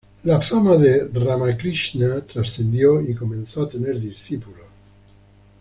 La 0.23 0.41
fama 0.41 0.77
de 0.77 1.11
Ramakrishna 1.13 2.21
trascendió 2.21 2.99
y 3.01 3.13
comenzó 3.13 3.61
a 3.61 3.69
tener 3.69 3.99
discípulos. 4.01 4.65